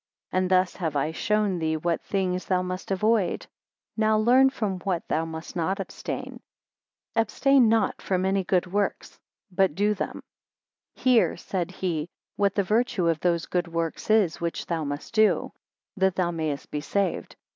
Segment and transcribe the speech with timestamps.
[0.31, 3.45] And thus have I shown thee what things thou must avoid:
[3.95, 6.39] now learn from what thou must not abstain.
[7.15, 9.19] 8 Abstain not from any good works,
[9.51, 10.23] but do them.
[10.95, 15.51] Hear, said he, what the virtue of those good works is which thou must do,
[15.97, 17.35] that thou mayest be saved.